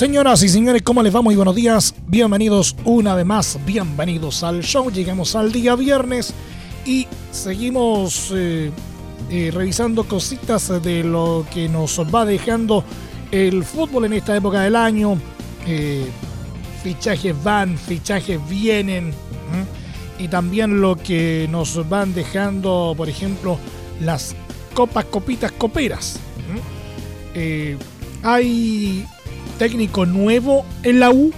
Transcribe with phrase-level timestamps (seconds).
[0.00, 1.20] Señoras y señores, ¿cómo les va?
[1.20, 1.94] Muy buenos días.
[2.06, 3.58] Bienvenidos una vez más.
[3.66, 4.90] Bienvenidos al show.
[4.90, 6.32] Llegamos al día viernes
[6.86, 8.70] y seguimos eh,
[9.28, 12.82] eh, revisando cositas de lo que nos va dejando
[13.30, 15.18] el fútbol en esta época del año.
[15.66, 16.06] Eh,
[16.82, 19.12] fichajes van, fichajes vienen.
[20.18, 23.58] Y también lo que nos van dejando, por ejemplo,
[24.00, 24.34] las
[24.72, 26.18] copas, copitas, coperas.
[28.22, 29.06] hay
[29.60, 31.30] técnico nuevo en la U,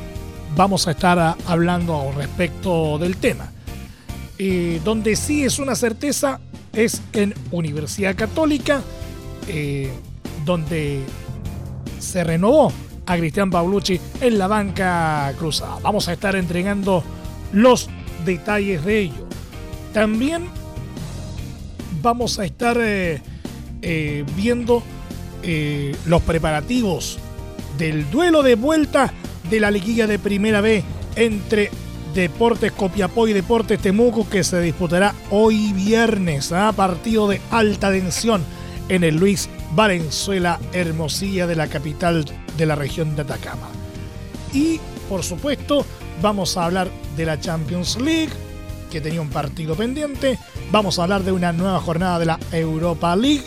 [0.55, 3.51] vamos a estar hablando respecto del tema.
[4.38, 6.38] Eh, donde sí es una certeza
[6.73, 8.80] es en Universidad Católica,
[9.49, 9.91] eh,
[10.45, 11.01] donde
[11.99, 12.73] se renovó
[13.07, 15.80] a Cristian Paulucci en la banca cruzada.
[15.83, 17.02] Vamos a estar entregando
[17.52, 17.91] los
[18.24, 19.27] detalles de ello.
[19.93, 20.45] También
[22.01, 24.85] vamos a estar eh, viendo
[26.07, 27.18] los preparativos
[27.83, 29.13] del duelo de vuelta
[29.51, 30.85] de la liguilla de Primera B
[31.16, 31.69] entre
[32.15, 38.45] Deportes Copiapó y Deportes Temuco que se disputará hoy viernes a partido de alta tensión
[38.89, 42.24] en el Luis Valenzuela Hermosilla de la capital
[42.57, 43.69] de la región de Atacama.
[44.52, 45.85] Y por supuesto
[46.23, 48.33] vamos a hablar de la Champions League
[48.93, 50.39] que tenía un partido pendiente.
[50.71, 53.43] Vamos a hablar de una nueva jornada de la Europa League.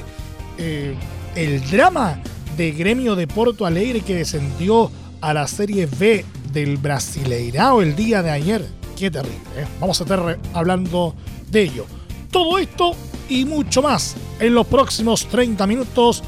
[0.58, 0.94] Eh,
[1.36, 2.20] el drama
[2.58, 8.22] de Gremio de Porto Alegre que descendió a la Serie B del Brasileirao el día
[8.22, 8.66] de ayer.
[8.98, 9.66] Qué terrible, ¿eh?
[9.80, 11.16] Vamos a estar hablando
[11.50, 11.86] de ello.
[12.32, 12.94] Todo esto
[13.30, 16.24] y mucho más en los próximos 30 minutos.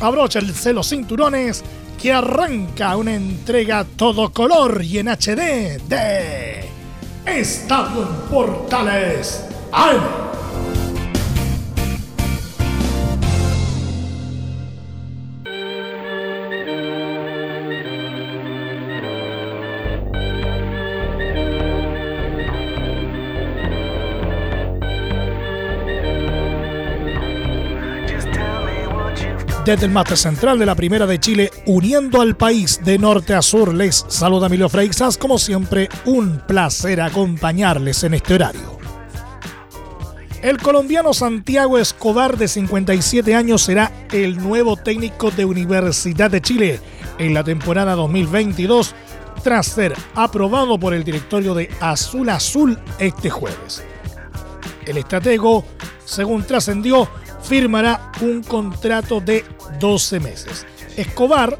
[0.00, 1.64] Abrocha el celo cinturones
[2.00, 6.68] que arranca una entrega todo color y en HD de
[7.26, 9.44] Estadio en Portales
[29.68, 33.42] Desde el mate central de la Primera de Chile, uniendo al país de norte a
[33.42, 35.18] sur, les saluda Emilio Freixas.
[35.18, 38.78] Como siempre, un placer acompañarles en este horario.
[40.40, 46.80] El colombiano Santiago Escobar, de 57 años, será el nuevo técnico de Universidad de Chile
[47.18, 48.94] en la temporada 2022,
[49.44, 53.84] tras ser aprobado por el directorio de Azul Azul este jueves.
[54.86, 55.62] El estratego,
[56.06, 57.06] según trascendió,
[57.42, 59.44] firmará un contrato de
[59.78, 60.66] 12 meses.
[60.96, 61.58] Escobar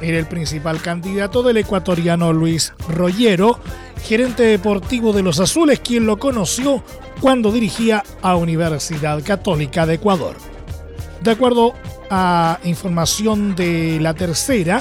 [0.00, 3.60] era el principal candidato del ecuatoriano Luis Rollero,
[4.02, 6.82] gerente deportivo de los Azules, quien lo conoció
[7.20, 10.36] cuando dirigía a Universidad Católica de Ecuador.
[11.22, 11.74] De acuerdo
[12.08, 14.80] a información de la tercera,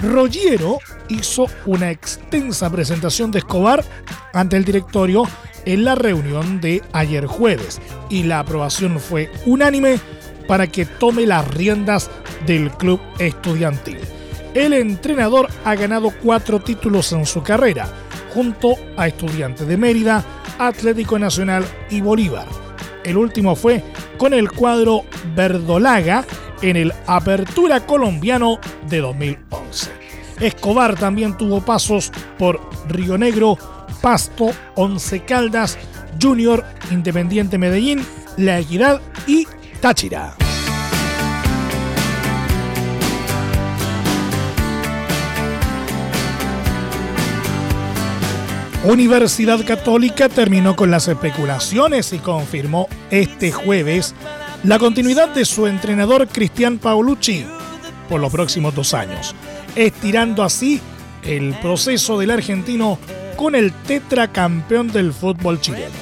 [0.00, 0.78] Rollero
[1.08, 3.84] hizo una extensa presentación de Escobar
[4.32, 5.24] ante el directorio
[5.64, 9.98] en la reunión de ayer jueves y la aprobación fue unánime
[10.46, 12.10] para que tome las riendas
[12.46, 13.98] del club estudiantil.
[14.54, 17.88] El entrenador ha ganado cuatro títulos en su carrera,
[18.34, 20.24] junto a Estudiantes de Mérida,
[20.58, 22.46] Atlético Nacional y Bolívar.
[23.04, 23.82] El último fue
[24.18, 26.24] con el cuadro Verdolaga
[26.60, 28.58] en el Apertura Colombiano
[28.88, 29.90] de 2011.
[30.40, 33.56] Escobar también tuvo pasos por Río Negro,
[34.02, 35.78] Pasto, Once Caldas,
[36.20, 38.04] Junior, Independiente Medellín,
[38.36, 39.46] La Equidad y
[39.80, 40.34] Táchira.
[48.84, 54.12] Universidad Católica terminó con las especulaciones y confirmó este jueves
[54.64, 57.46] la continuidad de su entrenador Cristian Paolucci
[58.08, 59.36] por los próximos dos años,
[59.76, 60.80] estirando así
[61.22, 62.98] el proceso del argentino
[63.36, 65.94] con el tetracampeón del fútbol chileno.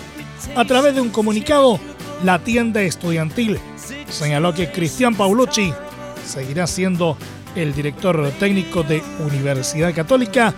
[0.57, 1.79] A través de un comunicado,
[2.25, 3.59] la tienda estudiantil
[4.09, 5.73] señaló que Cristian Paulucci
[6.27, 7.17] seguirá siendo
[7.55, 10.55] el director técnico de Universidad Católica,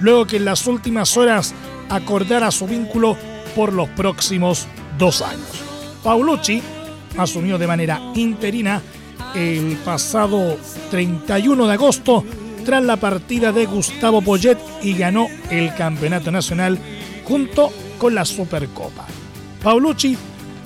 [0.00, 1.54] luego que en las últimas horas
[1.88, 3.16] acordara su vínculo
[3.54, 4.66] por los próximos
[4.98, 5.62] dos años.
[6.02, 6.62] Paulucci
[7.16, 8.82] asumió de manera interina
[9.34, 10.56] el pasado
[10.90, 12.24] 31 de agosto
[12.66, 16.78] tras la partida de Gustavo Poyet y ganó el campeonato nacional
[17.24, 19.06] junto con la Supercopa.
[19.62, 20.18] Paulucci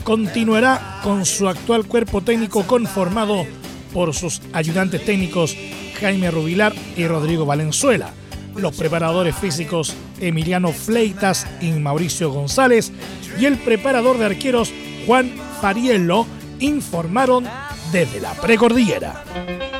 [0.02, 3.44] continuará con su actual cuerpo técnico conformado
[3.92, 5.54] por sus ayudantes técnicos
[6.00, 8.14] Jaime Rubilar y Rodrigo Valenzuela,
[8.56, 12.92] los preparadores físicos Emiliano Fleitas y Mauricio González
[13.38, 14.72] y el preparador de arqueros
[15.06, 15.30] Juan
[15.60, 16.26] Fariello
[16.60, 17.44] informaron
[17.92, 19.79] desde la precordillera.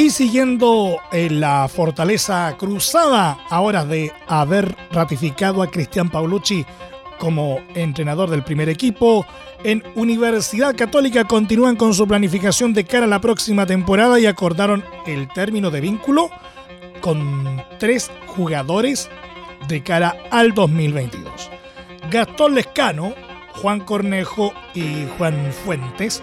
[0.00, 6.64] Y siguiendo en la fortaleza cruzada, ahora de haber ratificado a Cristian Paulucci
[7.18, 9.26] como entrenador del primer equipo,
[9.62, 14.82] en Universidad Católica continúan con su planificación de cara a la próxima temporada y acordaron
[15.06, 16.30] el término de vínculo
[17.02, 19.10] con tres jugadores
[19.68, 21.50] de cara al 2022.
[22.10, 23.12] Gastón Lescano,
[23.60, 26.22] Juan Cornejo y Juan Fuentes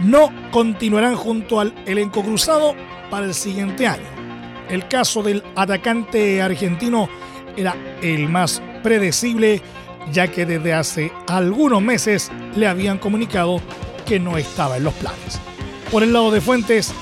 [0.00, 2.74] no continuarán junto al elenco cruzado
[3.10, 4.06] para el siguiente año.
[4.68, 7.08] El caso del atacante argentino
[7.56, 9.62] era el más predecible,
[10.12, 13.60] ya que desde hace algunos meses le habían comunicado
[14.06, 15.40] que no estaba en los planes.
[15.90, 16.92] Por el lado de Fuentes,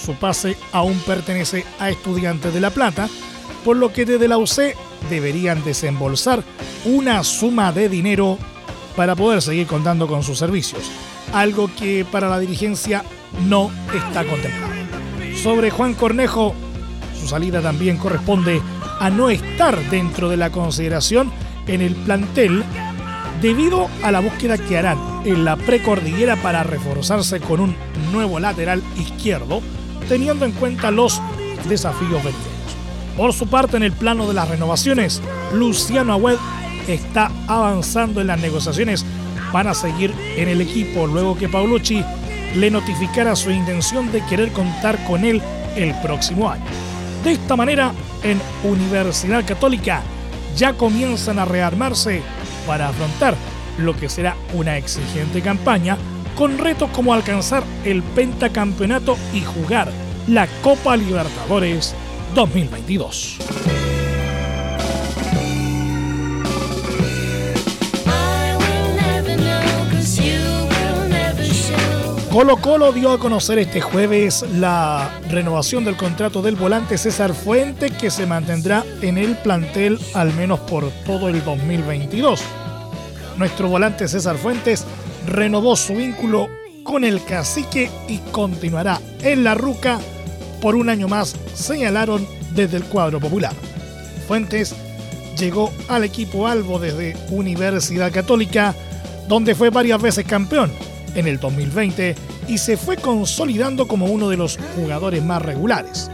[0.00, 3.08] su pase aún pertenece a Estudiantes de La Plata,
[3.64, 4.74] por lo que desde la UC
[5.10, 6.42] deberían desembolsar
[6.84, 8.38] una suma de dinero
[8.96, 10.90] para poder seguir contando con sus servicios,
[11.32, 13.04] algo que para la dirigencia
[13.46, 14.79] no está contemplado.
[15.42, 16.54] Sobre Juan Cornejo,
[17.18, 18.60] su salida también corresponde
[18.98, 21.32] a no estar dentro de la consideración
[21.66, 22.62] en el plantel
[23.40, 27.74] debido a la búsqueda que harán en la precordillera para reforzarse con un
[28.12, 29.62] nuevo lateral izquierdo,
[30.10, 31.22] teniendo en cuenta los
[31.66, 32.76] desafíos venideros.
[33.16, 35.22] Por su parte, en el plano de las renovaciones,
[35.54, 36.36] Luciano Agüed
[36.86, 39.06] está avanzando en las negociaciones
[39.52, 42.04] para seguir en el equipo luego que Paulucci
[42.54, 45.40] le notificara su intención de querer contar con él
[45.76, 46.64] el próximo año.
[47.24, 47.92] De esta manera,
[48.22, 50.02] en Universidad Católica
[50.56, 52.22] ya comienzan a rearmarse
[52.66, 53.34] para afrontar
[53.78, 55.96] lo que será una exigente campaña
[56.34, 59.90] con retos como alcanzar el pentacampeonato y jugar
[60.26, 61.94] la Copa Libertadores
[62.34, 63.79] 2022.
[72.40, 77.90] Colo Colo dio a conocer este jueves la renovación del contrato del volante César Fuente
[77.90, 82.40] que se mantendrá en el plantel al menos por todo el 2022.
[83.36, 84.86] Nuestro volante César Fuentes
[85.26, 86.48] renovó su vínculo
[86.82, 90.00] con el cacique y continuará en la ruca
[90.62, 93.52] por un año más, señalaron desde el cuadro popular.
[94.26, 94.74] Fuentes
[95.38, 98.74] llegó al equipo Albo desde Universidad Católica,
[99.28, 100.72] donde fue varias veces campeón
[101.14, 106.10] en el 2020 y se fue consolidando como uno de los jugadores más regulares.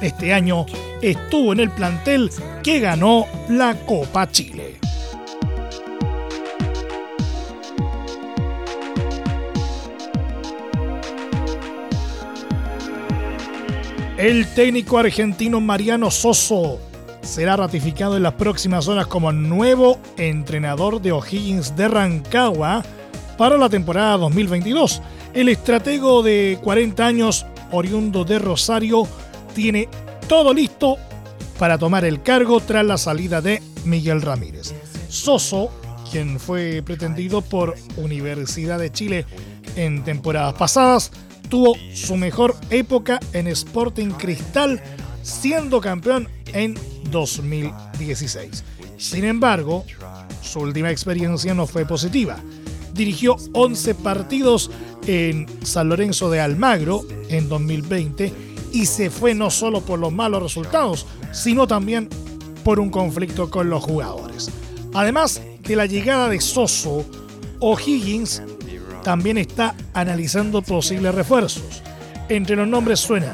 [0.00, 0.64] Este año
[1.02, 2.30] estuvo en el plantel
[2.62, 4.76] que ganó la Copa Chile.
[14.16, 16.78] El técnico argentino Mariano Soso
[17.22, 22.84] será ratificado en las próximas horas como nuevo entrenador de O'Higgins de Rancagua
[23.36, 25.02] para la temporada 2022.
[25.32, 29.06] El estratego de 40 años, oriundo de Rosario,
[29.54, 29.88] tiene
[30.28, 30.96] todo listo
[31.56, 34.74] para tomar el cargo tras la salida de Miguel Ramírez.
[35.08, 35.70] Soso,
[36.10, 39.24] quien fue pretendido por Universidad de Chile
[39.76, 41.12] en temporadas pasadas,
[41.48, 44.82] tuvo su mejor época en Sporting Cristal,
[45.22, 46.76] siendo campeón en
[47.12, 48.64] 2016.
[48.98, 49.84] Sin embargo,
[50.42, 52.42] su última experiencia no fue positiva
[52.94, 54.70] dirigió 11 partidos
[55.06, 58.32] en San Lorenzo de Almagro en 2020
[58.72, 62.08] y se fue no solo por los malos resultados, sino también
[62.64, 64.50] por un conflicto con los jugadores.
[64.94, 67.04] Además de la llegada de Soso,
[67.60, 68.42] O'Higgins
[69.02, 71.82] también está analizando posibles refuerzos.
[72.28, 73.32] Entre los nombres suenan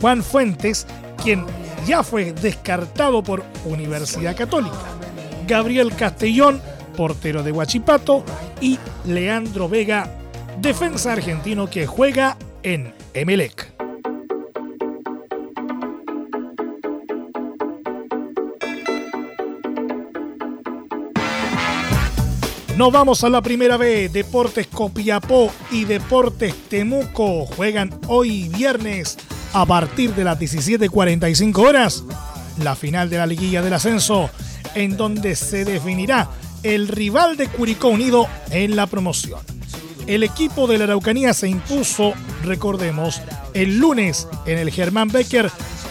[0.00, 0.86] Juan Fuentes,
[1.22, 1.44] quien
[1.86, 4.76] ya fue descartado por Universidad Católica,
[5.46, 6.60] Gabriel Castellón,
[6.96, 8.24] portero de Huachipato,
[8.60, 10.12] y Leandro Vega,
[10.60, 13.72] defensa argentino que juega en Emelec.
[22.76, 24.12] Nos vamos a la primera vez.
[24.12, 29.18] Deportes Copiapó y Deportes Temuco juegan hoy viernes
[29.52, 32.04] a partir de las 17.45 horas
[32.62, 34.30] la final de la liguilla del ascenso
[34.74, 36.28] en donde se definirá
[36.62, 39.57] el rival de Curicó Unido en la promoción.
[40.08, 43.20] El equipo de la Araucanía se impuso, recordemos,
[43.52, 45.50] el lunes en el Germán Becker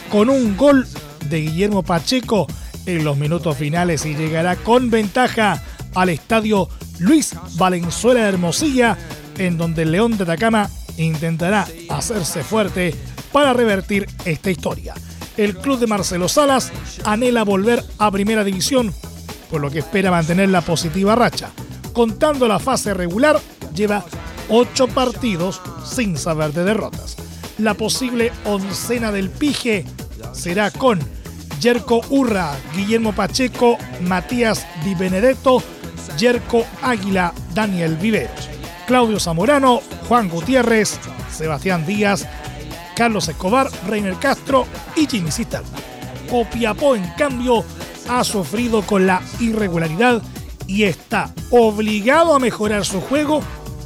[0.09, 0.88] con un gol
[1.29, 2.47] de Guillermo Pacheco
[2.88, 5.62] en los minutos finales y llegará con ventaja
[5.93, 8.97] al estadio Luis Valenzuela de Hermosilla,
[9.38, 12.95] en donde el León de Atacama intentará hacerse fuerte
[13.31, 14.95] para revertir esta historia.
[15.38, 16.71] El club de Marcelo Salas
[17.03, 18.91] anhela volver a primera división,
[19.51, 21.51] por lo que espera mantener la positiva racha.
[21.93, 23.39] Contando la fase regular,
[23.77, 24.03] lleva
[24.50, 27.15] ocho partidos sin saber de derrotas.
[27.57, 29.86] La posible oncena del Pije
[30.34, 31.00] será con
[31.62, 35.63] Yerko Urra, Guillermo Pacheco, Matías Di Benedetto,
[36.17, 38.50] Yerko Águila, Daniel Viveros,
[38.86, 41.00] Claudio Zamorano, Juan Gutiérrez,
[41.31, 42.27] Sebastián Díaz,
[42.96, 44.65] Carlos Escobar, Reiner Castro
[44.96, 45.77] y Jimmy Cisterna.
[46.29, 47.63] Copiapó, en cambio,
[48.10, 50.22] ha sufrido con la irregularidad
[50.67, 53.41] y está obligado a mejorar su juego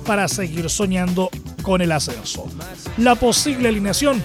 [0.06, 1.30] para seguir soñando
[1.62, 2.46] con el ascenso.
[2.98, 4.24] La posible alineación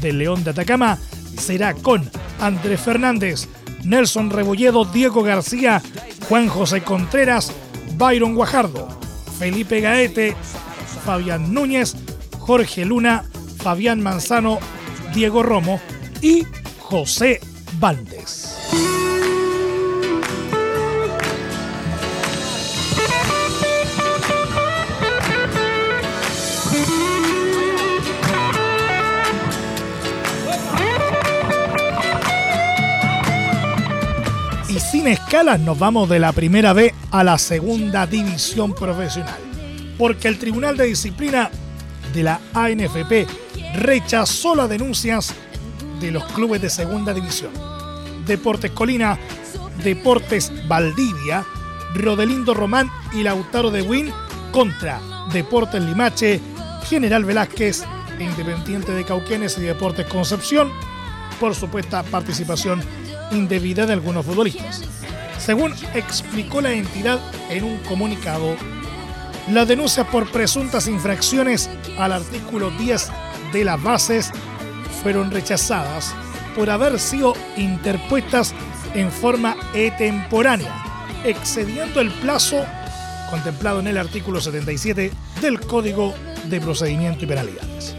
[0.00, 0.98] del León de Atacama
[1.38, 2.08] será con
[2.40, 3.48] Andrés Fernández,
[3.84, 5.82] Nelson Rebolledo, Diego García,
[6.28, 7.52] Juan José Contreras,
[7.96, 8.88] Byron Guajardo,
[9.38, 10.36] Felipe Gaete,
[11.04, 11.96] Fabián Núñez,
[12.38, 13.24] Jorge Luna,
[13.58, 14.58] Fabián Manzano,
[15.14, 15.80] Diego Romo
[16.20, 16.46] y
[16.80, 17.40] José
[17.78, 19.01] Valdes.
[35.02, 39.34] Sin escalas nos vamos de la primera B a la segunda división profesional.
[39.98, 41.50] Porque el Tribunal de Disciplina
[42.14, 43.26] de la ANFP
[43.74, 45.34] rechazó las denuncias
[46.00, 47.50] de los clubes de segunda división.
[48.28, 49.18] Deportes Colina,
[49.82, 51.44] Deportes Valdivia,
[51.96, 54.12] Rodelindo Román y Lautaro de Win
[54.52, 55.00] contra
[55.32, 56.40] Deportes Limache,
[56.88, 57.82] General Velázquez,
[58.20, 60.70] Independiente de Cauquenes y Deportes Concepción,
[61.40, 62.80] por supuesta participación
[63.32, 64.82] indebida de algunos futbolistas.
[65.38, 67.20] Según explicó la entidad
[67.50, 68.54] en un comunicado,
[69.50, 73.08] las denuncias por presuntas infracciones al artículo 10
[73.52, 74.30] de las bases
[75.02, 76.14] fueron rechazadas
[76.54, 78.54] por haber sido interpuestas
[78.94, 80.72] en forma extemporánea,
[81.24, 82.64] excediendo el plazo
[83.30, 85.10] contemplado en el artículo 77
[85.40, 87.96] del Código de Procedimiento y Penalidades.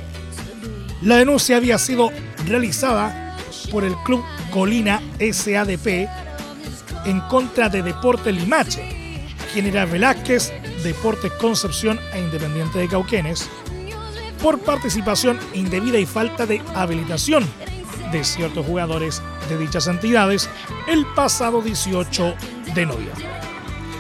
[1.02, 2.12] La denuncia había sido
[2.46, 3.23] realizada
[3.74, 6.08] por el Club Colina SADP
[7.06, 10.54] en contra de Deportes Limache, General Velázquez,
[10.84, 13.50] Deportes Concepción e Independiente de Cauquenes,
[14.42, 17.46] por participación indebida y falta de habilitación
[18.12, 20.50] de ciertos jugadores de dichas entidades
[20.88, 22.36] el pasado 18
[22.76, 23.26] de noviembre.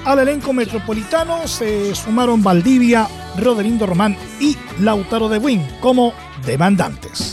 [0.06, 6.14] Al elenco metropolitano se sumaron Valdivia, Roderindo Román y Lautaro de Win como
[6.46, 7.33] demandantes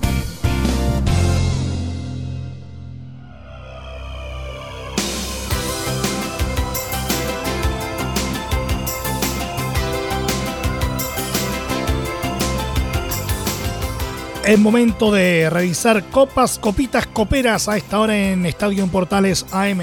[14.51, 19.79] Es momento de revisar copas, copitas, coperas a esta hora en Estadio Portales AM.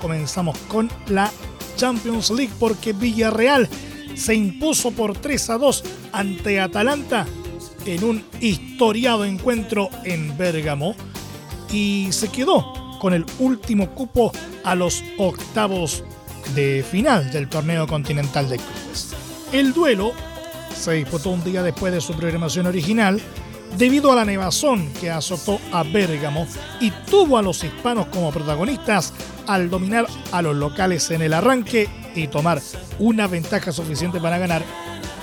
[0.00, 1.30] Comenzamos con la
[1.76, 3.68] Champions League porque Villarreal
[4.14, 7.26] se impuso por 3 a 2 ante Atalanta
[7.84, 10.96] en un historiado encuentro en Bérgamo
[11.70, 14.32] y se quedó con el último cupo
[14.64, 16.04] a los octavos
[16.54, 19.14] de final del torneo continental de clubes.
[19.52, 20.12] El duelo
[20.74, 23.20] se disputó un día después de su programación original
[23.76, 26.46] debido a la nevazón que azotó a Bérgamo
[26.80, 29.12] y tuvo a los hispanos como protagonistas
[29.46, 32.60] al dominar a los locales en el arranque y tomar
[32.98, 34.62] una ventaja suficiente para ganar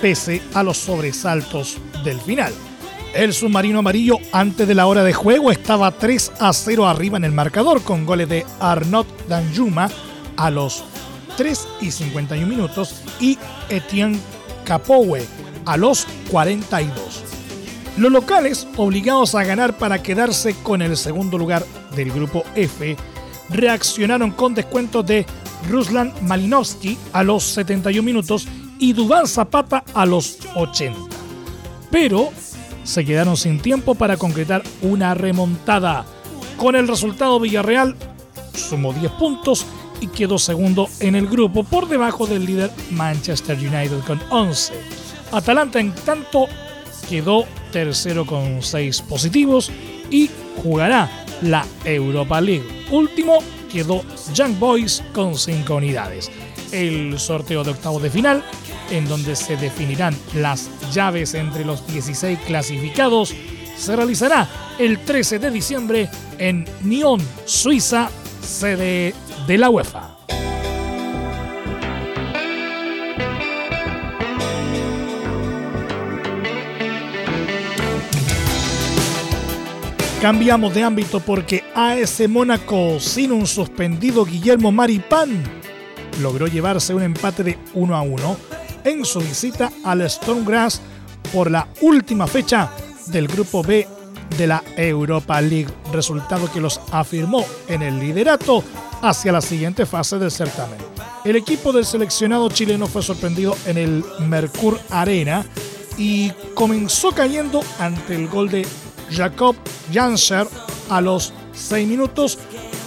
[0.00, 2.52] pese a los sobresaltos del final.
[3.14, 7.24] El submarino amarillo antes de la hora de juego estaba 3 a 0 arriba en
[7.24, 9.88] el marcador con goles de Arnaud Danjuma
[10.36, 10.82] a los
[11.36, 14.18] 3 y 51 minutos y Etienne
[14.64, 15.24] Capoue
[15.64, 17.33] a los 42.
[17.96, 22.96] Los locales, obligados a ganar para quedarse con el segundo lugar del grupo F,
[23.50, 25.24] reaccionaron con descuentos de
[25.70, 28.48] Ruslan Malinowski a los 71 minutos
[28.80, 30.98] y Dubán Zapata a los 80.
[31.90, 32.30] Pero
[32.82, 36.04] se quedaron sin tiempo para concretar una remontada.
[36.56, 37.94] Con el resultado Villarreal
[38.54, 39.66] sumó 10 puntos
[40.00, 44.72] y quedó segundo en el grupo por debajo del líder Manchester United con 11.
[45.30, 46.46] Atalanta en tanto
[47.08, 49.68] quedó tercero con seis positivos
[50.08, 50.30] y
[50.62, 51.10] jugará
[51.42, 52.64] la Europa League.
[52.92, 53.38] Último
[53.70, 56.30] quedó Young Boys con cinco unidades.
[56.70, 58.44] El sorteo de octavos de final,
[58.92, 63.34] en donde se definirán las llaves entre los 16 clasificados,
[63.76, 68.08] se realizará el 13 de diciembre en Nyon, Suiza,
[68.40, 69.14] sede
[69.48, 70.13] de la UEFA.
[80.24, 85.44] Cambiamos de ámbito porque AS Mónaco, sin un suspendido Guillermo Maripán,
[86.22, 88.36] logró llevarse un empate de 1 a 1
[88.84, 90.80] en su visita al Stonegrass
[91.30, 92.70] por la última fecha
[93.08, 93.86] del Grupo B
[94.38, 98.64] de la Europa League, resultado que los afirmó en el liderato
[99.02, 100.78] hacia la siguiente fase del certamen.
[101.26, 105.44] El equipo del seleccionado chileno fue sorprendido en el Mercur Arena
[105.98, 108.66] y comenzó cayendo ante el gol de
[109.14, 109.56] Jacob
[109.92, 110.46] Janser
[110.90, 112.38] a los 6 minutos,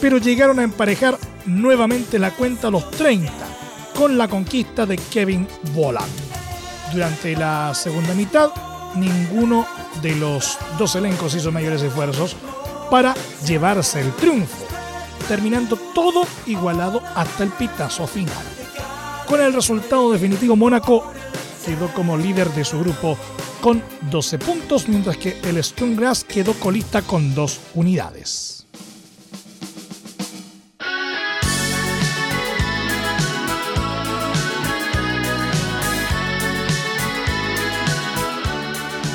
[0.02, 3.32] pero llegaron a emparejar nuevamente la cuenta a los 30
[3.96, 6.12] con la conquista de Kevin Volland.
[6.94, 8.50] Durante la segunda mitad,
[8.96, 9.66] ninguno
[10.02, 12.36] de los dos elencos hizo mayores esfuerzos
[12.92, 13.14] para
[13.46, 14.66] llevarse el triunfo,
[15.28, 18.36] terminando todo igualado hasta el pitazo final.
[19.28, 21.12] Con el resultado definitivo, Mónaco
[21.66, 23.18] quedó como líder de su grupo
[23.62, 28.68] con 12 puntos, mientras que el Sturmgrass quedó colista con 2 unidades.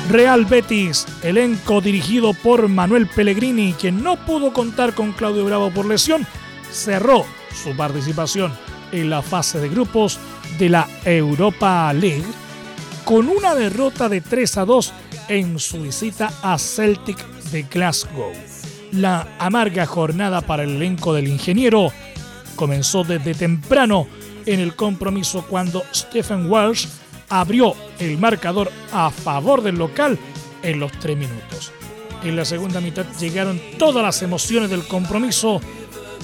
[0.09, 5.87] Real Betis, elenco dirigido por Manuel Pellegrini, quien no pudo contar con Claudio Bravo por
[5.87, 6.27] lesión,
[6.71, 8.53] cerró su participación
[8.91, 10.19] en la fase de grupos
[10.59, 12.25] de la Europa League
[13.05, 14.93] con una derrota de 3 a 2
[15.29, 17.17] en su visita a Celtic
[17.51, 18.31] de Glasgow.
[18.91, 21.91] La amarga jornada para el elenco del ingeniero
[22.55, 24.07] comenzó desde temprano
[24.45, 26.87] en el compromiso cuando Stephen Walsh
[27.29, 30.17] abrió el marcador a favor del local
[30.61, 31.71] en los 3 minutos.
[32.23, 35.59] En la segunda mitad llegaron todas las emociones del compromiso,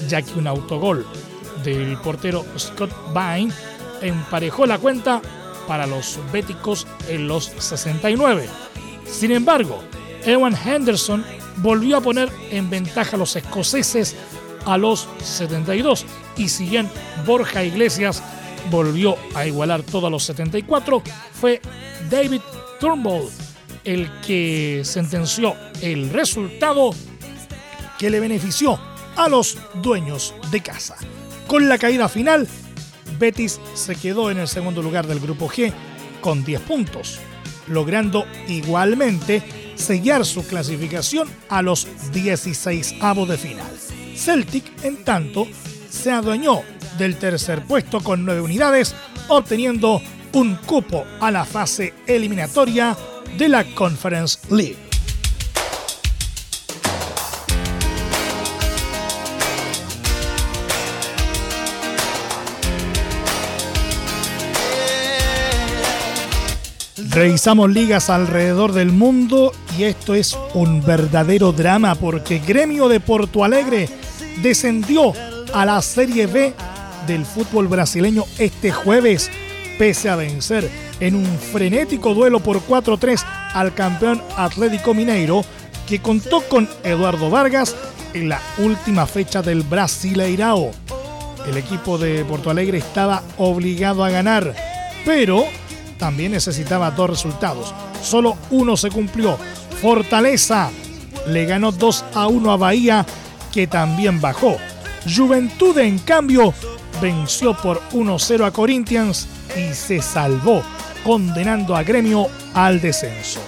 [0.08, 1.06] ya que un autogol
[1.62, 3.52] del portero Scott Vine
[4.00, 5.20] emparejó la cuenta
[5.70, 8.48] para los béticos en los 69.
[9.06, 9.80] Sin embargo,
[10.24, 11.24] Ewan Henderson
[11.58, 14.16] volvió a poner en ventaja a los escoceses
[14.66, 16.06] a los 72
[16.36, 16.90] y si bien
[17.24, 18.20] Borja Iglesias
[18.68, 21.04] volvió a igualar todos los 74,
[21.40, 21.60] fue
[22.10, 22.40] David
[22.80, 23.28] Turnbull
[23.84, 26.90] el que sentenció el resultado
[27.96, 28.76] que le benefició
[29.14, 30.96] a los dueños de casa.
[31.46, 32.48] Con la caída final,
[33.20, 35.72] Betis se quedó en el segundo lugar del grupo G
[36.20, 37.20] con 10 puntos,
[37.68, 39.42] logrando igualmente
[39.76, 43.70] sellar su clasificación a los 16 avos de final.
[44.16, 45.46] Celtic, en tanto,
[45.88, 46.62] se adueñó
[46.98, 48.94] del tercer puesto con 9 unidades,
[49.28, 50.02] obteniendo
[50.32, 52.96] un cupo a la fase eliminatoria
[53.38, 54.89] de la Conference League.
[67.10, 73.42] Revisamos ligas alrededor del mundo y esto es un verdadero drama porque Gremio de Porto
[73.42, 73.88] Alegre
[74.42, 75.12] descendió
[75.52, 76.54] a la Serie B
[77.08, 79.28] del fútbol brasileño este jueves,
[79.76, 80.70] pese a vencer
[81.00, 85.44] en un frenético duelo por 4-3 al campeón Atlético Mineiro,
[85.88, 87.74] que contó con Eduardo Vargas
[88.14, 90.70] en la última fecha del Brasileirao.
[91.48, 94.54] El equipo de Porto Alegre estaba obligado a ganar,
[95.04, 95.44] pero
[96.00, 97.72] también necesitaba dos resultados.
[98.02, 99.38] Solo uno se cumplió.
[99.80, 100.70] Fortaleza
[101.28, 103.06] le ganó 2 a 1 a Bahía,
[103.52, 104.56] que también bajó.
[105.06, 106.52] Juventud, en cambio,
[107.00, 110.62] venció por 1-0 a Corinthians y se salvó,
[111.04, 113.40] condenando a Gremio al descenso.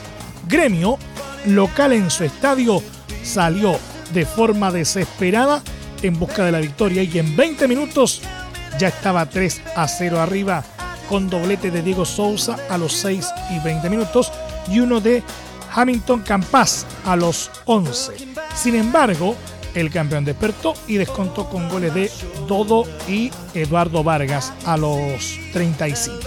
[0.47, 0.99] Gremio,
[1.47, 2.83] local en su estadio,
[3.23, 3.79] salió
[4.13, 5.63] de forma desesperada
[6.03, 8.21] en busca de la victoria y en 20 minutos
[8.79, 10.65] ya estaba 3 a 0 arriba
[11.09, 14.33] con doblete de Diego Souza a los 6 y 20 minutos
[14.69, 15.23] y uno de
[15.75, 18.13] Hamilton Campas a los 11.
[18.55, 19.37] Sin embargo,
[19.75, 22.11] el campeón despertó y descontó con goles de
[22.47, 26.19] Dodo y Eduardo Vargas a los 35.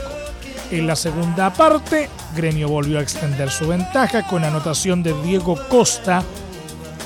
[0.72, 6.24] En la segunda parte, Gremio volvió a extender su ventaja con anotación de Diego Costa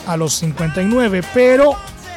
[0.08, 1.76] a los 59, pero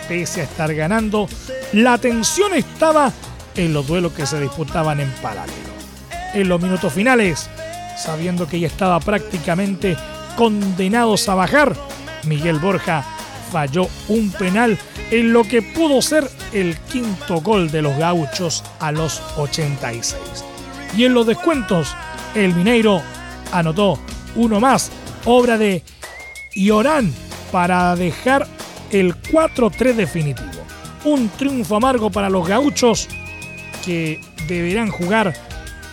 [0.08, 1.28] pese a estar ganando,
[1.72, 3.12] la tensión estaba
[3.56, 5.72] en los duelos que se disputaban en paralelo.
[6.34, 7.48] En los minutos finales
[7.96, 9.96] sabiendo que ya estaba prácticamente
[10.36, 11.76] condenados a bajar,
[12.24, 13.04] Miguel Borja
[13.50, 14.78] falló un penal
[15.10, 20.16] en lo que pudo ser el quinto gol de los gauchos a los 86.
[20.96, 21.94] Y en los descuentos,
[22.34, 23.02] el Mineiro
[23.52, 23.98] anotó
[24.36, 24.90] uno más,
[25.24, 25.82] obra de
[26.54, 27.12] Iorán,
[27.50, 28.46] para dejar
[28.90, 30.48] el 4-3 definitivo.
[31.04, 33.08] Un triunfo amargo para los gauchos
[33.84, 35.34] que deberán jugar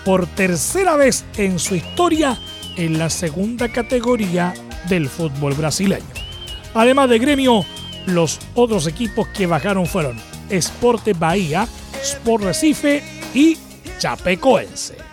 [0.06, 2.38] por tercera vez en su historia
[2.78, 4.54] en la segunda categoría
[4.88, 6.06] del fútbol brasileño.
[6.74, 7.66] Además de gremio,
[8.06, 10.18] los otros equipos que bajaron fueron
[10.50, 11.68] Esporte Bahía,
[12.02, 13.58] Sport Recife y
[13.98, 15.10] Chapecoense.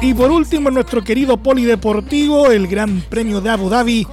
[0.00, 4.06] Y por último, nuestro querido polideportivo, el Gran Premio de Abu Dhabi,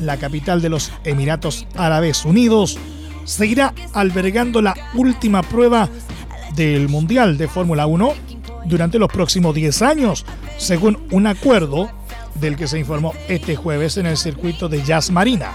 [0.00, 2.78] la capital de los Emiratos Árabes Unidos,
[3.24, 5.88] seguirá albergando la última prueba
[6.54, 8.12] del Mundial de Fórmula 1
[8.66, 10.24] durante los próximos 10 años,
[10.56, 11.90] según un acuerdo
[12.36, 15.52] del que se informó este jueves en el circuito de Jazz Marina.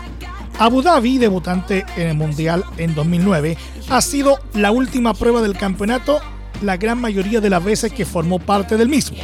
[0.58, 3.58] Abu Dhabi, debutante en el Mundial en 2009,
[3.90, 6.20] ha sido la última prueba del campeonato
[6.62, 9.18] la gran mayoría de las veces que formó parte del mismo.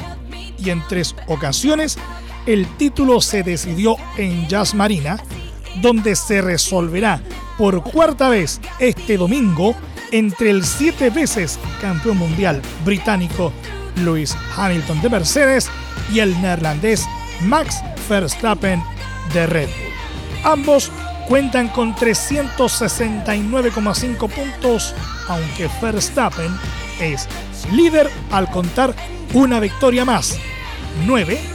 [0.57, 1.97] Y en tres ocasiones
[2.45, 5.21] el título se decidió en Jazz Marina,
[5.81, 7.21] donde se resolverá
[7.57, 9.75] por cuarta vez este domingo
[10.11, 13.51] entre el siete veces campeón mundial británico
[14.03, 15.67] Lewis Hamilton de Mercedes
[16.13, 17.07] y el neerlandés
[17.41, 18.81] Max Verstappen
[19.33, 19.75] de Red Bull.
[20.43, 20.91] Ambos
[21.27, 24.93] cuentan con 369,5 puntos,
[25.27, 26.55] aunque Verstappen
[26.99, 27.27] es
[27.71, 28.93] líder al contar
[29.33, 30.37] una victoria más,
[31.07, 31.54] 9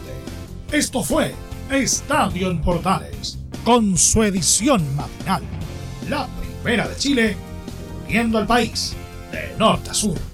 [0.72, 1.34] Esto fue
[1.72, 5.44] Estadio en Portales, con su edición matinal.
[6.10, 6.28] La
[6.62, 7.38] primera de Chile,
[8.08, 8.94] viendo al país
[9.32, 10.33] de norte a sur.